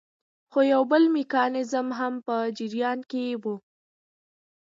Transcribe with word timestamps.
خو 0.51 0.59
یو 0.73 0.81
بل 0.91 1.03
میکانیزم 1.17 1.87
هم 1.99 2.13
په 2.27 2.35
جریان 2.57 2.99
کې 3.09 3.23
وو. 3.41 3.55